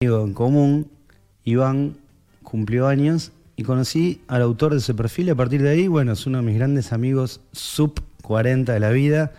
[0.00, 0.90] amigo en común,
[1.42, 1.96] Iván,
[2.44, 6.12] cumplió años y conocí al autor de ese perfil y a partir de ahí, bueno,
[6.12, 9.32] es uno de mis grandes amigos sub 40 de la vida.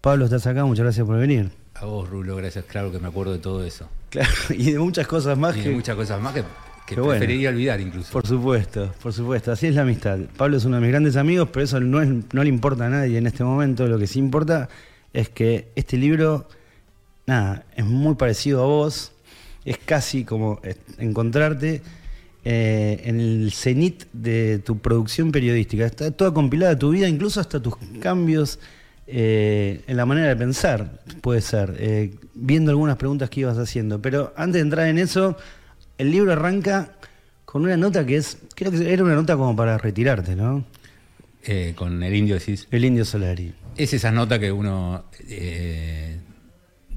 [0.00, 1.50] Pablo, estás acá, muchas gracias por venir.
[1.74, 2.64] A vos, Rulo, gracias.
[2.66, 3.88] Claro que me acuerdo de todo eso.
[4.08, 5.68] Claro, y de muchas cosas más Y que...
[5.70, 6.42] de muchas cosas más que,
[6.86, 7.18] que Qué bueno.
[7.18, 8.12] preferiría olvidar incluso.
[8.12, 10.16] Por supuesto, por supuesto, así es la amistad.
[10.36, 12.88] Pablo es uno de mis grandes amigos, pero eso no, es, no le importa a
[12.88, 13.88] nadie en este momento.
[13.88, 14.68] Lo que sí importa
[15.12, 16.46] es que este libro,
[17.26, 19.11] nada, es muy parecido a vos.
[19.64, 21.82] Es casi como eh, encontrarte
[22.44, 25.86] eh, en el cenit de tu producción periodística.
[25.86, 28.58] Está toda compilada tu vida, incluso hasta tus cambios
[29.06, 34.02] eh, en la manera de pensar, puede ser, eh, viendo algunas preguntas que ibas haciendo.
[34.02, 35.36] Pero antes de entrar en eso,
[35.98, 36.96] el libro arranca
[37.44, 40.64] con una nota que es, creo que era una nota como para retirarte, ¿no?
[41.76, 42.66] Con el indio decís.
[42.70, 43.52] El Indio Solari.
[43.76, 45.04] Es esa nota que uno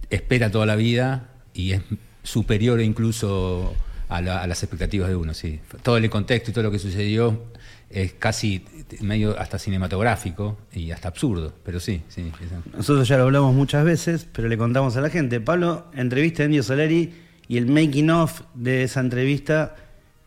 [0.10, 1.82] espera toda la vida y es
[2.26, 3.74] superior incluso
[4.10, 5.60] a, la- a las expectativas de uno, sí.
[5.84, 7.44] Todo el contexto y todo lo que sucedió
[7.90, 8.66] es casi
[9.02, 12.32] medio hasta cinematográfico y hasta absurdo, pero sí, sí.
[12.76, 15.40] Nosotros ya lo hablamos muchas veces, pero le contamos a la gente.
[15.40, 17.14] Pablo entrevista a Indio Solari
[17.48, 19.76] y el making of de esa entrevista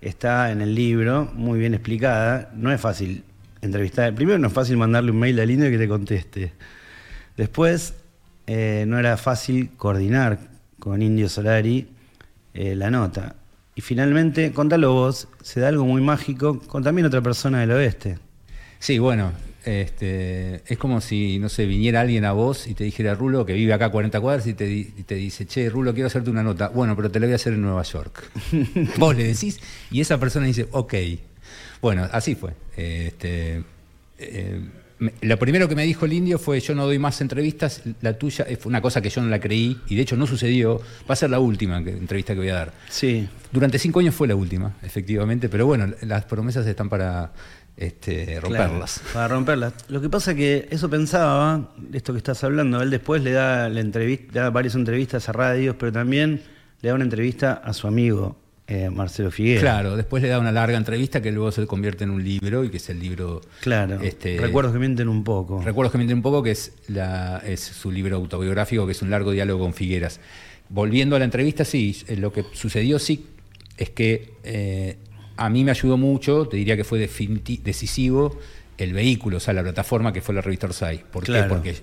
[0.01, 2.51] está en el libro, muy bien explicada.
[2.55, 3.25] No es fácil
[3.61, 4.15] entrevistar.
[4.15, 6.53] Primero, no es fácil mandarle un mail al Indio que te conteste.
[7.37, 7.95] Después,
[8.47, 10.39] eh, no era fácil coordinar
[10.79, 11.89] con Indio Solari
[12.55, 13.37] eh, la nota.
[13.75, 18.19] Y finalmente, contalo vos, se da algo muy mágico con también otra persona del oeste.
[18.81, 19.33] Sí, bueno,
[19.65, 23.53] este, es como si, no sé, viniera alguien a vos y te dijera, Rulo, que
[23.53, 26.31] vive acá a 40 cuadras, y te, di- y te dice, che, Rulo, quiero hacerte
[26.31, 26.69] una nota.
[26.69, 28.31] Bueno, pero te la voy a hacer en Nueva York.
[28.99, 30.95] vos le decís, y esa persona dice, ok.
[31.81, 32.55] Bueno, así fue.
[32.77, 33.63] Este,
[34.19, 34.61] eh,
[35.21, 38.45] lo primero que me dijo el indio fue, yo no doy más entrevistas, la tuya
[38.49, 41.13] eh, fue una cosa que yo no la creí, y de hecho no sucedió, va
[41.13, 42.73] a ser la última que- entrevista que voy a dar.
[42.89, 47.33] Sí, Durante cinco años fue la última, efectivamente, pero bueno, las promesas están para
[47.77, 48.99] este, romperlas.
[48.99, 49.73] Claro, para romperlas.
[49.89, 53.81] Lo que pasa que eso pensaba, esto que estás hablando, él después le da, la
[53.81, 56.43] entrevista, da varias entrevistas a radios, pero también
[56.83, 58.37] le da una entrevista a su amigo
[58.69, 59.63] eh, Marcelo Figueroa.
[59.63, 62.69] Claro, después le da una larga entrevista que luego se convierte en un libro y
[62.69, 63.41] que es el libro.
[63.63, 63.99] Claro.
[64.03, 65.63] Este, Recuerdos que mienten un poco.
[65.63, 69.09] Recuerdos que mienten un poco, que es, la, es su libro autobiográfico, que es un
[69.09, 70.21] largo diálogo con Figueras.
[70.69, 73.27] Volviendo a la entrevista, sí, eh, lo que sucedió sí
[73.79, 74.99] es que eh,
[75.39, 78.39] a mí me ayudó mucho, te diría que fue decisivo,
[78.77, 81.05] el vehículo, o sea, la plataforma que fue la revista Orsay.
[81.11, 81.45] ¿Por qué?
[81.49, 81.75] Porque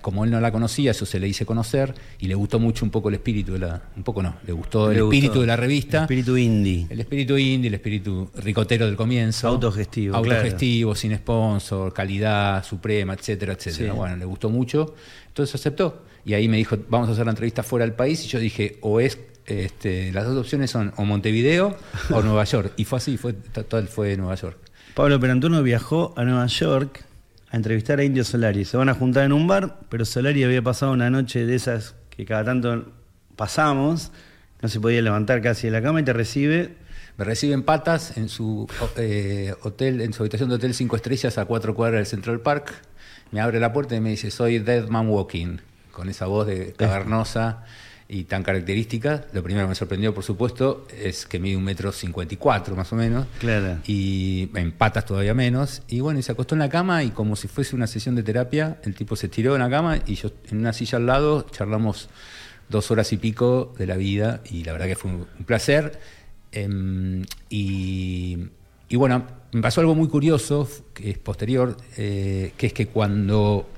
[0.00, 2.90] como él no la conocía, yo se le hice conocer y le gustó mucho un
[2.90, 3.82] poco el espíritu de la.
[3.96, 5.12] Un poco no, le gustó el gustó.
[5.12, 5.98] espíritu de la revista.
[5.98, 6.86] El espíritu indie.
[6.90, 9.48] El espíritu indie, el espíritu ricotero del comienzo.
[9.48, 13.92] Autogestivo, Autogestivo, sin sponsor, calidad suprema, etcétera, etcétera.
[13.92, 13.96] Sí.
[13.96, 14.94] Bueno, le gustó mucho.
[15.28, 16.04] Entonces aceptó.
[16.24, 18.24] Y ahí me dijo, vamos a hacer la entrevista fuera del país.
[18.24, 21.76] Y yo dije, o es, este, las dos opciones son o Montevideo
[22.10, 22.72] o Nueva York.
[22.76, 24.58] Y fue así, fue, total fue Nueva York.
[24.94, 27.04] Pablo Perantuno viajó a Nueva York
[27.50, 28.64] a entrevistar a Indio Solari.
[28.64, 31.96] Se van a juntar en un bar, pero Solari había pasado una noche de esas
[32.10, 32.92] que cada tanto
[33.36, 34.12] pasamos,
[34.60, 36.76] no se podía levantar casi de la cama y te recibe
[37.16, 41.38] Me recibe en patas en su eh, hotel, en su habitación de hotel cinco estrellas
[41.38, 42.72] a cuatro cuadras del Central Park.
[43.32, 45.58] Me abre la puerta y me dice, soy Dead Man Walking,
[45.92, 47.64] con esa voz de cavernosa
[48.12, 49.26] y tan característica.
[49.32, 52.74] Lo primero que me sorprendió, por supuesto, es que mide un metro cincuenta y cuatro
[52.74, 53.26] más o menos.
[53.38, 53.78] Claro.
[53.86, 55.82] Y en patas todavía menos.
[55.86, 58.24] Y bueno, y se acostó en la cama y como si fuese una sesión de
[58.24, 61.46] terapia, el tipo se tiró en la cama y yo en una silla al lado
[61.50, 62.08] charlamos
[62.68, 66.00] dos horas y pico de la vida y la verdad que fue un, un placer.
[66.50, 68.38] Em, y,
[68.88, 73.68] y bueno, me pasó algo muy curioso, que es posterior, eh, que es que cuando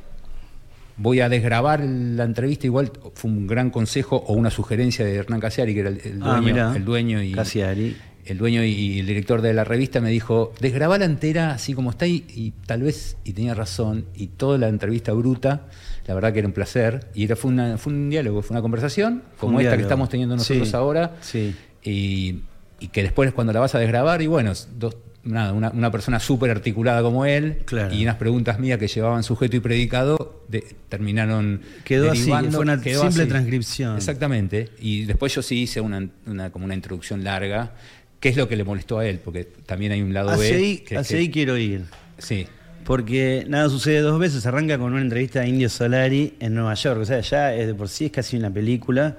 [0.97, 5.41] voy a desgrabar la entrevista, igual fue un gran consejo o una sugerencia de Hernán
[5.41, 6.73] Casiari, que era el, el Ah, dueño, mirá.
[6.77, 7.97] el dueño y Casiari.
[8.27, 12.07] el dueño y el director de la revista me dijo, desgrabala entera así como está
[12.07, 15.67] y, y tal vez, y tenía razón, y toda la entrevista bruta,
[16.07, 18.63] la verdad que era un placer, y era, fue, una, fue un diálogo, fue una
[18.63, 21.55] conversación, como un esta que estamos teniendo nosotros Sí, ahora, sí.
[21.83, 22.41] y,
[22.81, 26.19] y que después cuando la vas a desgrabar, y bueno, dos- nada, una, una persona
[26.21, 27.95] súper articulada como él, Claro.
[27.95, 32.81] y unas preguntas mías que llevaban sujeto y predicado, de- terminaron Quedó así, fue una
[32.81, 33.29] quedó simple así.
[33.31, 33.97] transcripción.
[33.97, 34.71] Exactamente.
[34.81, 37.73] Y después yo sí hice una, una- como una introducción larga,
[38.21, 40.57] que es lo que le molestó a él, porque también hay un lado Hacia B.
[40.57, 41.85] ahí, que es hacia que- ahí quiero ir.
[42.19, 42.47] Sí.
[42.85, 44.45] Porque nada sucede dos veces.
[44.45, 47.01] Arranca con una entrevista a Indio Solari en Nueva York.
[47.01, 49.17] O sea, ya es de por sí es casi una película.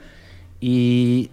[0.59, 1.29] Y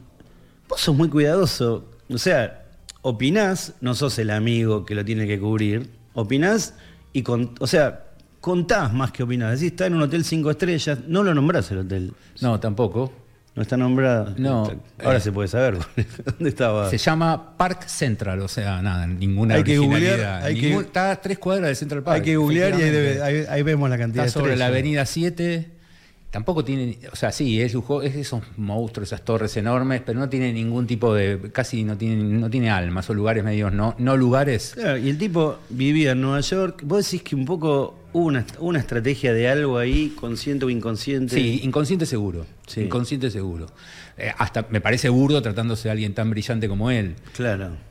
[0.68, 1.88] vos sos muy cuidadoso.
[2.08, 2.59] O sea,
[3.02, 5.88] opinás, no sos el amigo que lo tiene que cubrir.
[6.14, 6.74] Opinás
[7.12, 8.04] y con, o sea,
[8.40, 9.52] contás más que opinás.
[9.58, 12.12] Decís, está en un hotel cinco estrellas, no lo nombrás el hotel.
[12.40, 13.12] No, tampoco.
[13.54, 14.32] No está nombrado.
[14.38, 14.70] No.
[15.02, 15.20] Ahora Eh.
[15.20, 15.76] se puede saber.
[16.24, 16.88] ¿Dónde estaba?
[16.88, 20.10] Se llama Park Central, o sea, nada, ninguna Hay que originalidad.
[20.12, 22.16] googlear, hay que- Ningún- Está a tres cuadras del Central Park.
[22.16, 23.18] Hay que googlear y ahí, efectivamente.
[23.18, 25.70] debe- ahí- ahí vemos la cantidad Está de sobre la avenida 7.
[26.30, 30.28] Tampoco tiene, o sea, sí, es, lujo, es esos monstruos, esas torres enormes, pero no
[30.28, 34.16] tiene ningún tipo de, casi no tiene, no tiene alma, son lugares medios no, no
[34.16, 34.72] lugares.
[34.74, 36.82] Claro, y el tipo vivía en Nueva York.
[36.84, 41.34] Vos decís que un poco hubo una, una estrategia de algo ahí, consciente o inconsciente.
[41.34, 42.46] Sí, inconsciente seguro.
[42.66, 42.82] Sí.
[42.82, 43.66] Inconsciente seguro.
[44.16, 47.16] Eh, hasta me parece burdo tratándose de alguien tan brillante como él.
[47.34, 47.89] Claro.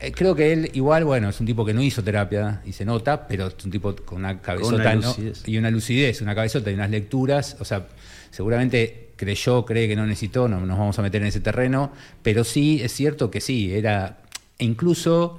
[0.00, 2.84] Eh, Creo que él igual, bueno, es un tipo que no hizo terapia y se
[2.84, 5.08] nota, pero es un tipo con una cabezota una ¿no?
[5.08, 5.42] lucidez.
[5.46, 7.56] y una lucidez, una cabezota y unas lecturas.
[7.60, 7.86] O sea,
[8.30, 12.44] seguramente creyó, cree que no necesitó, no nos vamos a meter en ese terreno, pero
[12.44, 14.18] sí es cierto que sí, era.
[14.58, 15.38] E incluso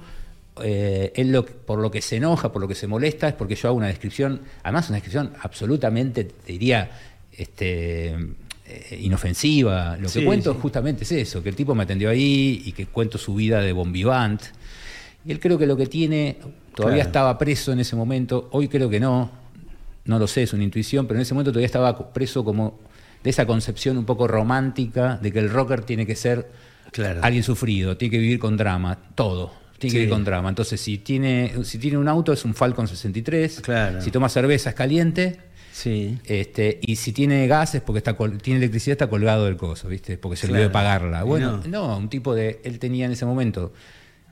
[0.62, 3.54] eh, él lo, por lo que se enoja, por lo que se molesta, es porque
[3.54, 6.90] yo hago una descripción, además una descripción absolutamente, te diría,
[7.32, 8.16] este,
[9.00, 9.96] inofensiva.
[9.96, 10.58] Lo que Sí, cuento sí.
[10.60, 13.72] justamente es eso, que el tipo me atendió ahí y que cuento su vida de
[13.72, 14.42] bombivant.
[15.24, 16.38] Y él creo que lo que tiene,
[16.74, 17.08] todavía Claro.
[17.08, 19.30] estaba preso en ese momento, hoy creo que no,
[20.06, 22.78] no lo sé, es una intuición, pero en ese momento todavía estaba preso como
[23.22, 26.50] de esa concepción un poco romántica de que el rocker tiene que ser
[26.92, 27.20] Claro.
[27.22, 29.52] alguien sufrido, tiene que vivir con drama, todo.
[29.78, 30.48] Tiene que vivir con drama.
[30.50, 33.60] Entonces, si tiene, si tiene un auto, es un Falcon 63.
[33.62, 34.00] Claro.
[34.02, 35.38] Si toma cerveza, es caliente.
[35.72, 36.18] Sí.
[36.24, 39.88] Este, y si tiene gas es porque está col- tiene electricidad, está colgado del coso,
[39.88, 40.18] ¿viste?
[40.18, 40.54] Porque se Claro.
[40.56, 41.22] olvidó de pagarla.
[41.22, 41.88] Bueno, no.
[41.88, 41.96] no.
[41.98, 42.60] un tipo de.
[42.64, 43.72] Él tenía en ese momento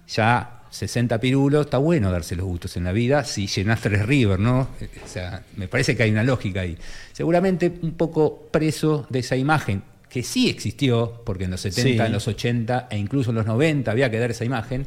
[0.08, 4.38] ya 60 pirulos, está bueno darse los gustos en la vida si llenás tres River,
[4.38, 4.68] ¿no?
[4.80, 6.76] Eh, O sea, me parece que hay una lógica ahí.
[7.12, 12.06] Seguramente un poco preso de esa imagen, que sí existió, porque en los 70, Sí.
[12.06, 14.86] en los 80 e incluso en los 90 había que dar esa imagen,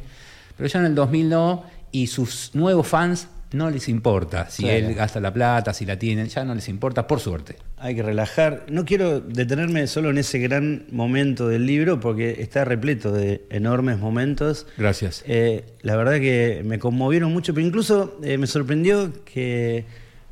[0.56, 4.78] pero ya en el 2000 no, y sus nuevos fans no les importa si Claro.
[4.88, 7.56] él gasta la plata, si la tienen, ya no les importa, por suerte.
[7.78, 8.64] Hay que relajar.
[8.70, 13.98] No quiero detenerme solo en ese gran momento del libro porque está repleto de enormes
[13.98, 14.66] momentos.
[14.78, 15.24] Gracias.
[15.26, 19.84] Eh, la verdad que me conmovieron mucho, pero incluso eh, me sorprendió que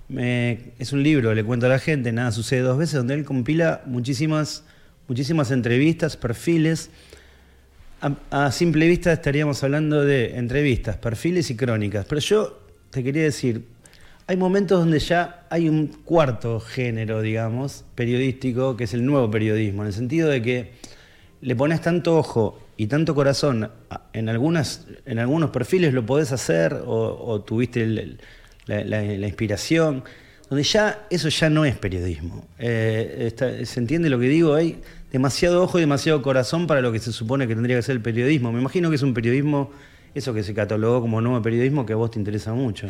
[0.08, 3.25] me- es un libro, le cuento a la gente, nada sucede dos veces, donde él
[3.25, 4.64] compila muchísimas,
[5.08, 6.90] muchísimas entrevistas, perfiles.
[8.02, 12.60] A, a simple vista estaríamos hablando de entrevistas, perfiles y crónicas, pero yo
[12.90, 13.66] te quería decir,
[14.26, 19.82] hay momentos donde ya hay un cuarto género, digamos, periodístico, que es el nuevo periodismo,
[19.82, 20.72] en el sentido de que
[21.40, 23.70] le pones tanto ojo y tanto corazón
[24.12, 28.16] en, algunas, en algunos perfiles lo podés hacer o, tuviste
[28.66, 30.04] la, inspiración,
[30.48, 32.46] donde ya eso ya no es periodismo.
[32.58, 34.54] Eh, ¿Se entiende lo que digo?
[34.54, 34.81] Hay
[35.12, 38.02] demasiado ojo y demasiado corazón para lo que se supone que tendría que ser el
[38.02, 38.52] periodismo.
[38.52, 39.70] Me imagino que es un periodismo,
[40.15, 42.89] eso que se catalogó como nuevo periodismo, que a vos te interesa mucho.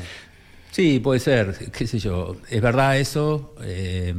[0.71, 2.37] Sí, puede ser, qué sé yo.
[2.49, 4.15] Es verdad eso, eh,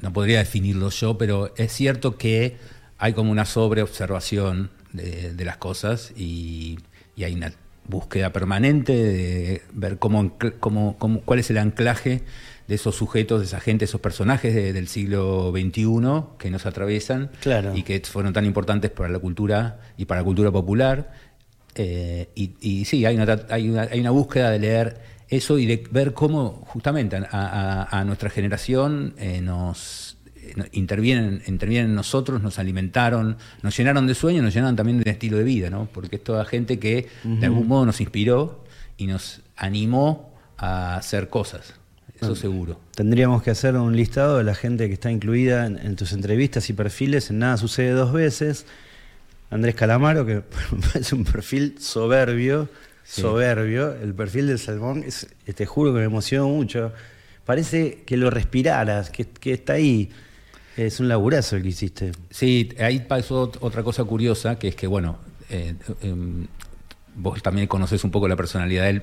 [0.00, 2.56] no podría definirlo yo, pero es cierto que
[2.98, 6.78] hay como una sobreobservación de, de las cosas y,
[7.16, 7.52] y hay una
[7.86, 12.22] búsqueda permanente de ver cómo, cómo- cómo- cuál es el anclaje
[12.66, 17.30] de esos sujetos, de esa gente, esos personajes de- del siglo XXI que nos atraviesan
[17.42, 17.76] Claro.
[17.76, 21.12] y que fueron tan importantes para la cultura y para la cultura popular.
[21.76, 25.66] Eh, y, y sí, hay una, hay, una, hay una búsqueda de leer eso y
[25.66, 31.94] de ver cómo justamente a, a- a nuestra generación eh, nos eh, intervienen, intervienen en
[31.96, 35.88] nosotros, nos alimentaron, nos llenaron de sueños, nos llenaron también de estilo de vida, ¿no?
[35.92, 38.64] Porque es toda gente que de algún modo nos inspiró
[38.96, 41.74] y nos animó a hacer cosas,
[42.20, 42.78] eso seguro.
[42.94, 46.70] Tendríamos que hacer un listado de la gente que está incluida en, en tus entrevistas
[46.70, 47.30] y perfiles.
[47.30, 48.66] En nada sucede dos veces.
[49.54, 50.42] Andrés Calamaro, que
[50.98, 52.68] es un perfil soberbio,
[53.04, 53.20] Sí.
[53.20, 53.92] soberbio.
[53.94, 56.92] El perfil del Salmón, es, te juro que me emocionó mucho.
[57.44, 60.10] Parece que lo respiraras, que, que está ahí.
[60.76, 62.12] Es un laburazo el que hiciste.
[62.30, 65.18] Sí, ahí pasó ot- otra cosa curiosa, que es que, bueno,
[65.50, 66.46] eh, em,
[67.14, 69.02] vos también conoces un poco la personalidad de él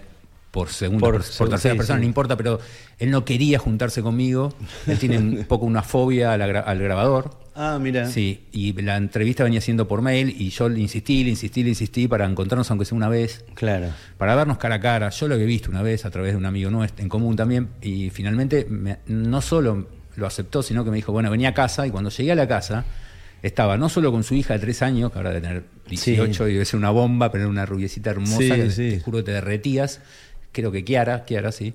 [0.52, 2.02] por segunda, Por por, por seg- tercera sí, persona, sí.
[2.02, 2.60] no importa, pero
[3.00, 4.54] él no quería juntarse conmigo,
[4.86, 7.40] él tiene un poco una fobia a la gra- al grabador.
[7.56, 8.06] Ah, mira.
[8.08, 11.70] Sí, y la entrevista venía siendo por mail y yo le insistí, le insistí, le
[11.70, 13.88] insistí para encontrarnos aunque sea una vez, Claro.
[14.18, 15.10] para vernos cara a cara.
[15.10, 17.70] Yo lo había visto una vez a través de un amigo nuestro en común también
[17.82, 21.88] y finalmente me- no solo lo aceptó, sino que me dijo, bueno, venía a casa
[21.88, 22.84] y cuando llegué a la casa
[23.42, 26.54] estaba no solo con su hija de tres años, que ahora debe tener 18 y
[26.54, 28.90] debe ser una bomba, pero era una rubiecita hermosa Sí, que sí.
[28.92, 30.00] te juro que te derretías,
[30.52, 31.74] creo que Kiara, Kiara sí,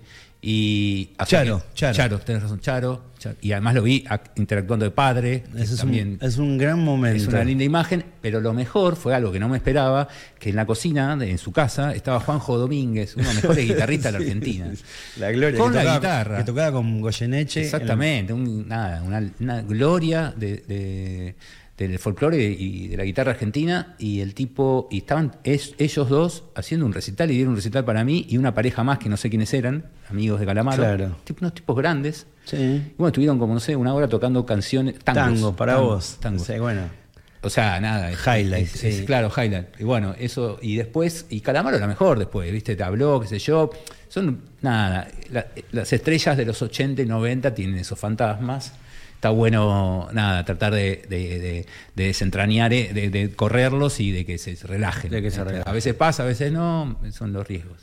[0.49, 1.95] Y Charo, que- Charo.
[1.97, 3.37] Charo, tenés razón, Charo, Charo.
[3.41, 5.43] Y además lo vi ac- interactuando de padre.
[5.57, 7.17] Ese es, también un, es un gran momento.
[7.21, 10.07] es una linda imagen, pero lo mejor fue algo que no me esperaba,
[10.39, 14.13] que en la cocina, en su casa, estaba Juanjo Domínguez, uno de los mejores guitarristas
[14.13, 14.71] de la Argentina.
[15.19, 15.59] La gloria.
[15.59, 16.37] Con que la tocaba, guitarra.
[16.39, 17.63] Que tocaba con Goyeneche.
[17.63, 21.35] Exactamente, un- nada, una, una gloria de, de-
[21.77, 26.45] del folclore y de la guitarra argentina y el tipo, y estaban es- ellos dos
[26.55, 29.17] haciendo un recital y dieron un recital para mí y una pareja más que no
[29.19, 31.17] sé quiénes eran, amigos de Calamaro, Claro.
[31.25, 32.27] tipo, unos tipos grandes.
[32.45, 32.57] Sí.
[32.57, 36.17] Y bueno, estuvieron como, no sé, una hora tocando canciones, tangos, Tango, para tangos, vos.
[36.21, 36.43] tangos.
[36.47, 36.83] Sí, bueno.
[37.43, 38.11] O sea, nada.
[38.11, 39.05] es- Highlight, es- es- sí.
[39.05, 39.79] claro, highlight.
[39.79, 40.59] Y bueno, eso.
[40.63, 42.75] Y después, y Calamaro era mejor después, ¿viste?
[42.75, 43.71] Te habló, qué sé yo.
[44.09, 48.73] Son, nada, la- las estrellas de los 80 y 90 tienen esos fantasmas.
[49.17, 54.39] Está bueno, nada, tratar de, de- de- de desentrañar, eh, de, correrlos y de que
[54.39, 55.11] se relajen.
[55.11, 55.69] De que se Eh, relajen.
[55.69, 57.81] A veces pasa, a veces no, son los riesgos.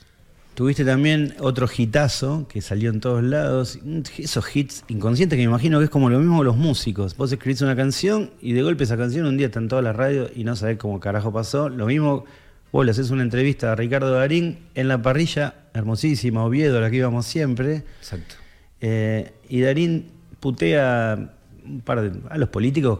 [0.54, 3.80] Tuviste también otro hitazo que salió en todos lados.
[4.20, 7.18] Esos hits inconscientes que me imagino que es como lo mismo que los músicos.
[7.18, 9.94] Vos escribís una canción y de golpe esa canción un día está en toda la
[9.94, 11.70] radio y no sabés cómo carajo pasó.
[11.70, 12.26] Lo mismo,
[12.72, 16.92] vos le haces una entrevista a Ricardo Darín en la parrilla, hermosísima, Oviedo, a la
[16.92, 17.84] que íbamos siempre.
[18.00, 18.36] Exacto.
[18.80, 20.12] Eh, y Darín
[20.44, 21.32] putea
[21.66, 23.00] un par de- a los políticos,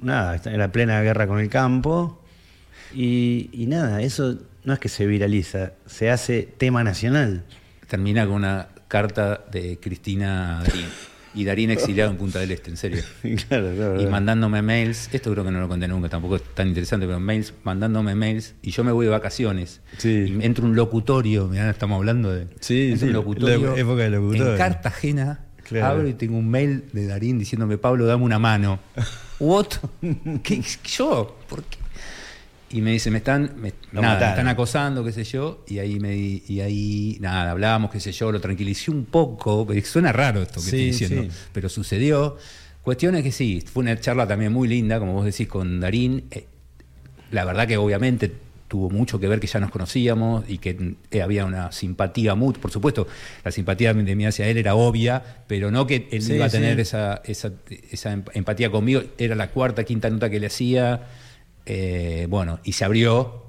[0.00, 2.22] nada, en la plena guerra con el campo.
[2.94, 7.44] Y, y nada, eso no es que se viraliza, se hace tema nacional.
[7.86, 10.86] Termina con una carta de Cristina Darín.
[11.36, 13.02] Y Darín exiliado en Punta del Este, en serio.
[13.48, 14.00] claro, claro.
[14.00, 17.18] y mandándome mails, esto creo que no lo conté nunca, tampoco es tan interesante, pero
[17.20, 19.80] mails, mandándome mails, y yo me voy de vacaciones.
[19.98, 20.36] Sí.
[20.40, 22.46] Y entro un locutorio, mirá, estamos hablando de.
[22.60, 23.74] Sí, sí, un locutorio.
[23.74, 24.52] la época de locutorio.
[24.52, 25.86] En Cartagena, Claro.
[25.86, 28.78] abro y tengo un mail de Darín diciéndome, Pablo, dame una mano.
[29.40, 29.66] ¿What?
[30.42, 30.62] ¿Qué?
[30.84, 31.36] ¿Yo?
[31.48, 31.78] ¿Por qué?
[32.70, 36.00] Y me dice, me están, me, nada, me están acosando, qué sé yo, y ahí
[36.00, 40.54] me y ahí nada, hablábamos, qué sé yo, lo tranquilicé un poco, suena raro esto
[40.56, 41.48] que Sí, estoy diciendo, sí.
[41.52, 42.36] pero sucedió.
[42.82, 46.24] Cuestión es que sí, fue una charla también muy linda, como vos decís, con Darín.
[46.32, 46.46] Eh,
[47.30, 48.32] la verdad que obviamente
[48.74, 52.60] tuvo mucho que ver que ya nos conocíamos y que eh, había una simpatía mutua.
[52.60, 53.06] Por supuesto,
[53.44, 56.48] la simpatía de mí hacia él era obvia, pero no que él Sí, iba a
[56.48, 56.80] tener sí.
[56.82, 57.52] esa, esa,
[57.92, 59.00] esa em- empatía conmigo.
[59.16, 61.02] Era la cuarta, quinta nota que le hacía.
[61.66, 63.44] Eh, bueno, y se abrió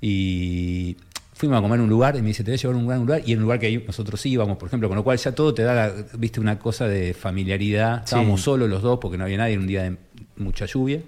[0.00, 0.96] y
[1.34, 2.86] fuimos a comer en un lugar y me dice, te voy a llevar a un
[2.86, 5.32] gran lugar y en un lugar que nosotros íbamos, por ejemplo, con lo cual ya
[5.32, 8.04] todo te da, la- viste, una cosa de familiaridad.
[8.04, 8.44] Estábamos Sí.
[8.44, 9.96] solos los dos porque no había nadie, era un día de
[10.36, 11.00] mucha lluvia.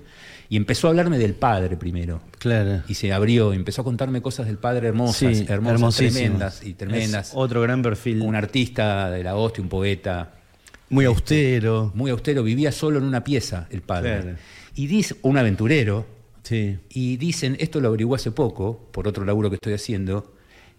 [0.48, 2.20] Y empezó a hablarme del padre primero.
[2.38, 2.82] Claro.
[2.86, 7.28] Y se abrió, empezó a contarme cosas del padre hermosas, Sí, hermosas, tremendas y tremendas.
[7.28, 8.20] Es otro gran perfil.
[8.22, 10.34] Un artista de la hostia, un poeta,
[10.90, 11.90] muy austero.
[11.94, 14.20] muy austero, vivía solo en una pieza el padre.
[14.20, 14.36] Claro.
[14.74, 16.06] Y dice, un aventurero,
[16.42, 16.78] Sí.
[16.90, 20.34] y dicen, esto lo averigué hace poco, por otro laburo que estoy haciendo,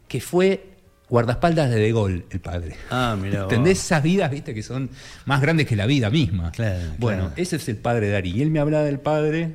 [0.07, 0.74] que fue
[1.09, 2.75] guardaespaldas de De Gaulle, el padre.
[2.89, 3.43] Ah, mira.
[3.43, 3.79] ¿Entendés?
[3.79, 4.89] Esas vidas, viste, que son
[5.25, 6.51] más grandes que la vida misma.
[6.51, 7.33] Claro, bueno, claro.
[7.37, 8.37] ese es el padre de Darín.
[8.37, 9.53] Y él me hablaba del padre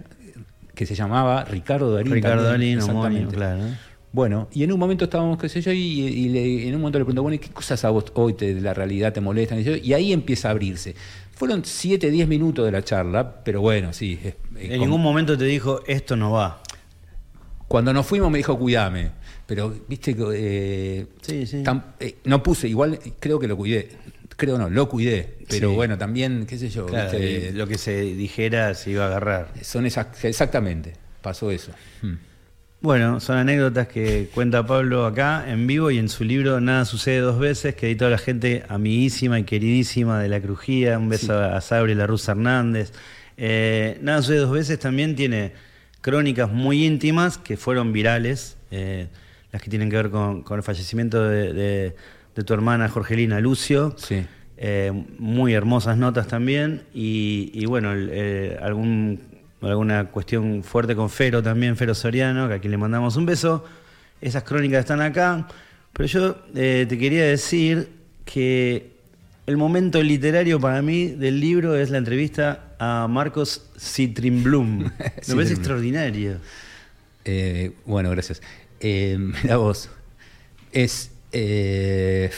[0.75, 2.13] que se llamaba Ricardo Darín.
[2.13, 3.35] Ricardo Darín, exactamente.
[3.35, 3.63] claro.
[4.13, 6.99] Bueno, y en un momento estábamos, qué sé yo, y, y le- en un momento
[6.99, 9.61] le pregunto, bueno, ¿y qué cosas a vos hoy te- de la realidad te molestan?
[9.85, 10.97] Y, ahí empieza a abrirse.
[11.33, 14.19] Fueron 7, 10 minutos de la charla, pero bueno, sí.
[14.21, 16.61] es- es En como- ningún momento te dijo, esto no va.
[17.71, 19.13] Cuando nos fuimos me dijo, cuidame.
[19.47, 21.63] Pero, viste, que, eh, Sí, sí.
[22.01, 23.91] eh, no puse, igual eh, creo que lo cuidé.
[24.37, 25.37] Creo no, lo cuidé.
[25.49, 25.75] Pero Sí.
[25.77, 26.87] bueno, también, qué sé yo.
[26.87, 29.53] Claro, viste, y lo que se dijera se iba a agarrar.
[29.63, 31.71] son esas, exactamente, pasó eso.
[32.03, 32.15] Hmm.
[32.81, 37.19] Bueno, son anécdotas que cuenta Pablo acá en vivo y en su libro Nada sucede
[37.19, 40.99] dos veces, que editó la gente amiguísima y queridísima de la Crujía.
[40.99, 42.93] Un beso a Sabri La Rusa Hernández.
[43.37, 45.53] Eh, Nada sucede dos veces también tiene
[46.01, 49.09] crónicas muy íntimas que fueron virales, eh,
[49.53, 51.97] las que tienen que ver con, con el fallecimiento de, de-
[52.35, 53.95] de tu hermana Jorgelina Lucio.
[53.99, 54.25] Sí.
[54.57, 59.21] Eh, muy hermosas notas también y, y bueno, eh, algún,
[59.63, 63.65] alguna cuestión fuerte con Fero también, Fero Soriano, que a quien le mandamos un beso.
[64.21, 65.49] Esas crónicas están acá,
[65.95, 67.89] pero yo te quería decir
[68.27, 69.00] que
[69.51, 74.79] el momento literario para mí del libro es la entrevista a Marcos Citrinblum.
[74.79, 75.51] Me parece Citrinblum.
[75.51, 76.37] extraordinario.
[77.25, 78.41] Eh, bueno, gracias.
[78.81, 79.91] Eh, mira vos,
[80.73, 81.11] es...
[81.33, 82.31] Eh,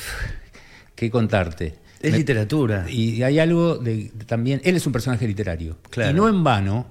[0.95, 1.75] ¿Qué contarte?
[2.00, 2.87] Es Me- literatura.
[2.90, 5.78] Y hay algo de, de también, él es un personaje literario.
[5.90, 6.11] Claro.
[6.11, 6.87] Y no en vano,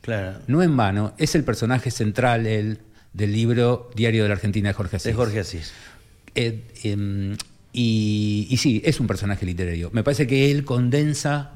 [0.00, 0.38] Claro.
[0.46, 2.78] no en vano, es el personaje central él,
[3.12, 5.06] del libro Diario de la Argentina de Jorge Asís.
[5.06, 5.72] De Jorge Asís.
[6.34, 7.36] Eh, em,
[7.78, 9.90] y, y sí, es un personaje literario.
[9.92, 11.52] Me parece que él condensa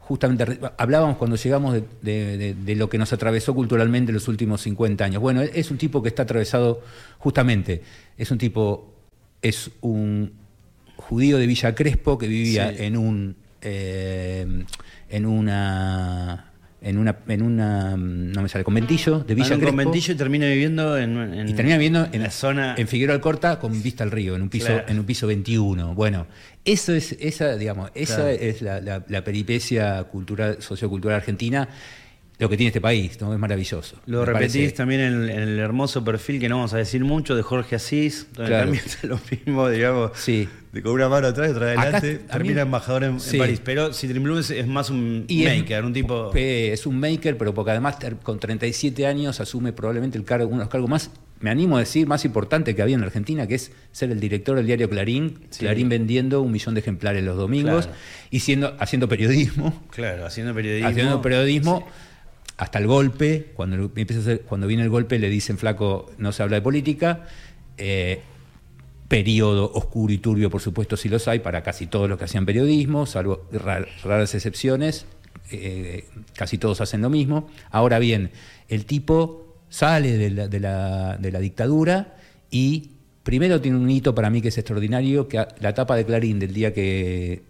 [0.00, 4.26] justamente, hablábamos cuando llegamos de, de- de- de lo que nos atravesó culturalmente en los
[4.28, 5.20] últimos 50 años.
[5.20, 6.80] Bueno, es un tipo que está atravesado
[7.18, 7.82] justamente,
[8.16, 8.94] es un tipo,
[9.42, 10.32] es un
[10.96, 12.84] judío de Villa Crespo que vivía Sí.
[12.84, 14.64] en un eh,
[15.10, 16.47] en una
[16.80, 20.16] en una en una no me sale conventillo de Villa en un Crespo conventillo y
[20.16, 22.74] termina viviendo en, en- y termina viviendo en, en la zona.
[22.78, 24.84] en Figueroa Alcorta con vista al río en un piso Claro.
[24.88, 26.26] en un piso 21 bueno
[26.64, 28.28] eso es esa digamos esa Claro.
[28.30, 31.68] es la, la- la peripecia cultural sociocultural argentina
[32.38, 34.70] lo que tiene este país no es maravilloso Lo repetís parece.
[34.76, 37.76] también en el, en el hermoso perfil que no vamos a decir mucho de Jorge
[37.76, 38.64] Asís, donde Claro.
[38.66, 40.48] también está lo mismo, digamos, Sí.
[40.72, 43.18] de con una mano atrás y otra Acá, adelante, a termina mí- embajador en.
[43.38, 43.60] París.
[43.64, 46.30] Pero Citrin es, es más un Y es- maker, un tipo...
[46.30, 50.58] Pe- Es un maker, pero porque además con 37 años asume probablemente el cargo, uno
[50.58, 53.46] de los cargos más, me animo a decir, más importante que había en la Argentina,
[53.46, 55.60] que es ser el director del diario Clarín, Sí.
[55.60, 58.00] Clarín vendiendo un millón de ejemplares los domingos Claro.
[58.30, 60.88] y siendo, haciendo periodismo, Claro, haciendo periodismo.
[60.88, 61.86] haciendo periodismo
[62.58, 66.10] hasta el golpe, cuando, lo- empieza a hacer- cuando viene el golpe le dicen, flaco,
[66.18, 67.26] no se habla de política.
[67.78, 68.20] eh,
[69.08, 72.44] periodo oscuro y turbio, por supuesto, si los hay, para casi todos los que hacían
[72.44, 75.06] periodismo, salvo ra- raras excepciones,
[75.50, 76.04] eh,
[76.36, 77.48] casi todos hacen lo mismo.
[77.70, 78.30] Ahora bien,
[78.68, 82.16] el tipo sale de la, de la- de la dictadura
[82.50, 82.90] y
[83.22, 86.52] primero tiene un hito para mí que es extraordinario, que la tapa de Clarín del
[86.52, 87.42] día que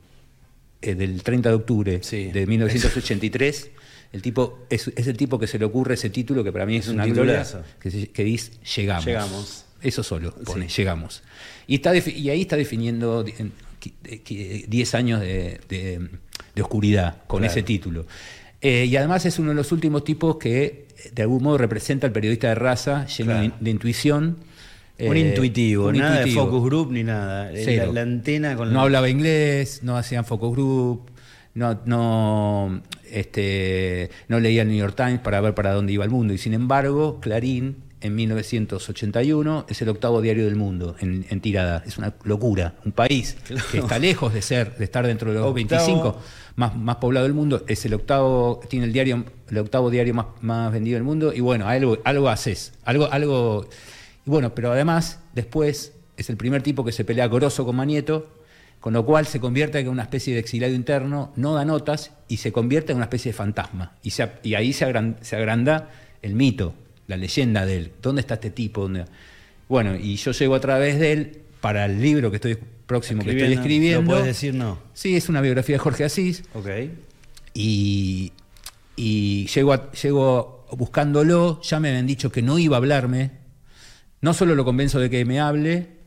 [0.81, 2.31] eh, del 30 de octubre Sí.
[2.31, 3.71] de 1983,
[4.13, 6.77] el tipo es, es el tipo que se le ocurre ese título que para mí
[6.77, 7.45] es, Es un una gloria,
[7.81, 9.05] que, dice llegamos.
[9.07, 9.65] Llegamos.
[9.83, 11.23] Eso solo pone, llegamos.
[11.67, 16.09] Y, está y ahí está definiendo di- en- qui- eh, qui- 10 años de, de-
[16.55, 17.53] de oscuridad con Claro.
[17.53, 18.07] ese título.
[18.61, 22.13] Eh, y además es uno de los últimos tipos que de algún modo representa al
[22.13, 23.43] periodista de raza lleno Claro.
[23.49, 24.39] de, de intuición.
[25.01, 26.45] Un eh, intuitivo, un nada intuitivo.
[26.45, 27.53] de focus group ni nada.
[27.93, 31.09] La, antena con No la- hablaba inglés, no hacían focus group,
[31.55, 36.11] no, no, este, no leía el New York Times para ver para dónde iba el
[36.11, 36.35] mundo.
[36.35, 41.83] Y sin embargo, Clarín, en 1981, es el octavo diario del mundo en, en tirada.
[41.87, 42.75] Es una locura.
[42.85, 43.37] Un país
[43.73, 45.55] que está lejos de ser, de estar dentro de los Octavo.
[45.55, 46.19] 25
[46.59, 50.27] más, más poblado del mundo, es el octavo, tiene el diario, el octavo diario más,
[50.41, 53.69] más vendido del mundo, y bueno, algo, algo haces, algo, algo.
[54.27, 58.29] Y bueno, pero además, después, es el primer tipo que se pelea goroso con Manieto,
[58.81, 62.37] con lo cual se convierte en una especie de exiliado interno, no da notas y
[62.39, 63.93] se convierte en una especie de fantasma.
[64.03, 65.91] Y, se- y ahí se, agran- se agranda
[66.23, 66.75] el mito,
[67.07, 67.93] la leyenda de él.
[68.03, 68.83] ¿Dónde está este tipo?
[68.83, 69.05] ¿Dónde-
[69.69, 73.33] Bueno, y yo llego a través de él para el libro que estoy próximo que
[73.33, 74.01] estoy escribiendo.
[74.03, 74.79] ¿Lo puedes decir no?
[74.95, 76.69] Sí, es una biografía de Jorge Asís Ok.
[77.55, 78.33] y,
[78.97, 83.33] y llego, a- llego buscándolo, ya me habían dicho que no iba a hablarme,
[84.21, 85.98] no solo lo convenzo de que me hable,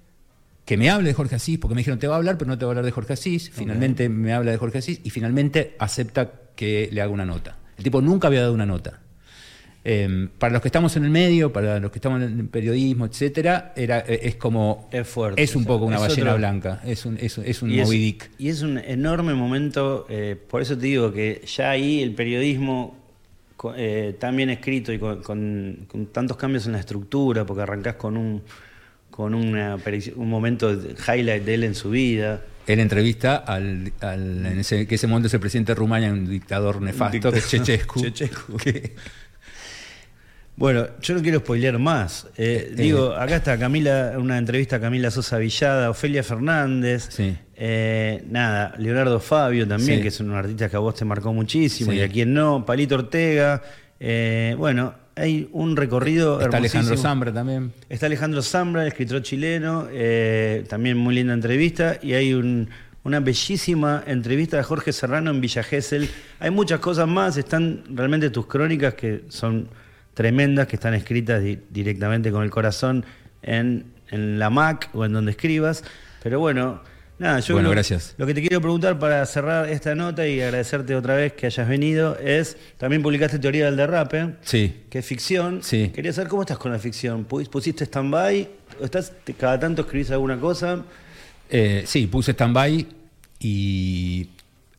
[0.71, 2.57] que me hable de Jorge Asís, porque me dijeron te va a hablar, pero no
[2.57, 5.75] te va a hablar de Jorge Asís, finalmente me habla de Jorge Asís y finalmente
[5.79, 7.57] acepta que le haga una nota.
[7.77, 9.01] El tipo nunca había dado una nota.
[9.83, 13.05] Eh, para los que estamos en el medio, para los que estamos en el periodismo,
[13.05, 16.37] etcétera, era, eh, es como Es fuerte, es un o sea, poco una ballena otro-
[16.37, 18.29] blanca, es un, es, es un Y Moby Dick.
[18.37, 22.95] y es un enorme momento, eh, por eso te digo que ya ahí el periodismo
[23.75, 27.95] eh, tan bien escrito y con, con- con tantos cambios en la estructura, porque arrancás
[27.95, 28.41] con un
[29.21, 29.77] con una
[30.15, 32.41] un momento de highlight de él en su vida.
[32.67, 36.29] Él entrevista al, al- en ese, que ese momento es el presidente de Rumania, un
[36.29, 37.33] dictador nefasto, dictador.
[37.33, 38.01] que es Chechescu.
[38.03, 38.57] Chechescu.
[38.57, 38.95] Que-
[40.55, 42.27] Bueno, yo no quiero spoilear más.
[42.37, 47.35] Eh, digo, acá está Camila, una entrevista a Camila Sosa Villada, Ofelia Fernández, Sí.
[47.55, 50.01] eh, nada, Leonardo Fabio también, Sí.
[50.03, 51.97] que es un artista que a vos te marcó muchísimo, Sí.
[51.97, 53.63] y a quien no, Palito Ortega.
[53.99, 56.97] eh, bueno, hay un recorrido Está Alejandro.
[56.97, 57.73] Zambra también.
[57.89, 62.69] Está Alejandro Zambra, el escritor chileno, eh, también muy linda entrevista, y hay un-
[63.03, 66.07] una bellísima entrevista de Jorge Serrano en Villa Gesell.
[66.39, 69.67] Hay muchas cosas más, están realmente tus crónicas que son
[70.13, 73.03] tremendas, que están escritas di- directamente con el corazón
[73.41, 75.83] en, en la Mac o en donde escribas.
[76.21, 76.81] Pero bueno,
[77.21, 78.15] nada, yo Bueno, lo, gracias.
[78.17, 81.67] lo que te quiero preguntar para cerrar esta nota y agradecerte otra vez que hayas
[81.69, 84.35] venido es, también publicaste Teoría del Derrape.
[84.41, 84.81] Sí.
[84.89, 85.61] Que es ficción.
[85.63, 85.91] Sí.
[85.93, 87.23] Quería saber cómo estás con la ficción.
[87.25, 88.49] Pus- ¿Pusiste stand-by?
[88.81, 90.83] ¿O ¿Estás, te- ¿Cada tanto escribís alguna cosa?
[91.49, 92.87] Eh, sí, puse stand-by
[93.39, 94.29] y.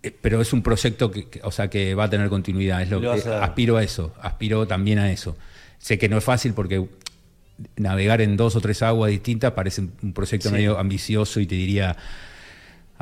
[0.03, 2.83] eh, Pero es un proyecto que, que- o sea, que va a tener continuidad.
[2.83, 5.37] Es lo, que- a aspiro a eso, aspiro también a eso.
[5.79, 6.85] Sé que no es fácil porque
[7.77, 10.55] navegar en dos o tres aguas distintas parece un- un proyecto Sí.
[10.55, 11.97] medio ambicioso y te diría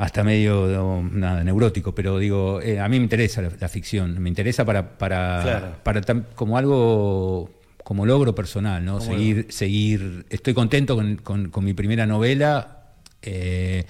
[0.01, 4.17] hasta medio no, nada, neurótico, pero digo, eh, a mí me interesa la, la ficción,
[4.19, 5.67] me interesa para, para, Claro.
[5.83, 7.51] para tam- como algo,
[7.83, 8.97] como logro personal, ¿no?
[8.97, 12.79] Como Seguir, seguir, estoy contento con, con- con mi primera novela,
[13.21, 13.85] eh,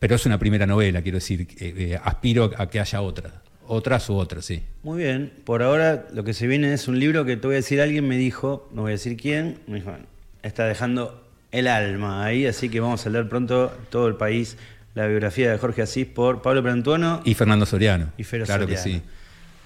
[0.00, 4.14] pero es una primera novela, quiero decir, eh, aspiro a que haya otra, otras u
[4.16, 4.60] otras, sí.
[4.82, 5.32] Muy bien.
[5.44, 8.08] Por ahora lo que se viene es un libro que te voy a decir, alguien
[8.08, 9.92] me dijo, no voy a decir quién, me dijo,
[10.42, 11.20] está dejando
[11.52, 14.56] el alma ahí, así que vamos a leer pronto todo el país
[14.94, 18.08] la biografía de Jorge Asís por Pablo Perantuono Y Fernando Soriano.
[18.16, 19.02] y Fero Claro que sí.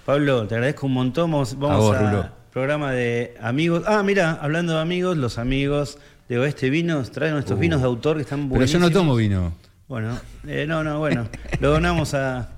[0.05, 1.31] Pablo, te agradezco un montón.
[1.31, 2.29] Vamos, vamos vos, a Rulo.
[2.53, 3.83] programa de amigos.
[3.87, 5.99] Ah, mira, hablando de amigos, los amigos
[6.31, 7.61] de Oeste Vinos traen nuestros Uh.
[7.61, 8.83] vinos de autor que están Pero buenísimos.
[8.83, 9.53] yo no tomo vino.
[9.87, 11.29] Bueno, eh, no, no, bueno.
[11.61, 12.49] Lo donamos a.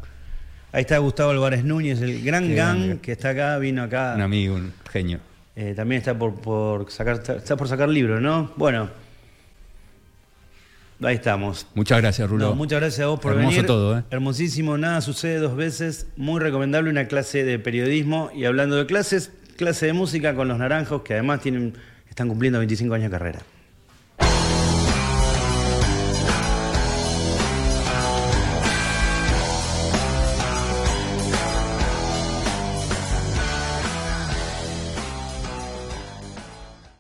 [0.73, 2.99] Ahí está Gustavo Álvarez Núñez, el gran Qué gang grande.
[3.01, 4.13] que está acá, vino acá.
[4.15, 5.19] Un amigo, un genio.
[5.57, 8.53] Eh, también está por, por sacar, está por sacar libro, ¿no?
[8.57, 8.89] Bueno.
[11.03, 11.67] Ahí estamos.
[11.75, 12.51] Muchas gracias, Rulo.
[12.51, 13.67] No, muchas gracias a vos por Hermoso venir.
[13.67, 14.05] todo, ¿eh?
[14.11, 16.07] Hermosísimo, nada sucede dos veces.
[16.17, 18.31] Muy recomendable una clase de periodismo.
[18.35, 21.75] Y hablando de clases, clase de música con los naranjos, que además tienen,
[22.09, 23.41] están cumpliendo 25 años de carrera.